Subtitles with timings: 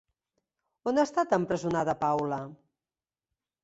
[0.93, 2.45] On ha estat empresonada Paula?